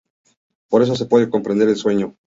[0.67, 2.15] Por eso se puede comprender el sueño.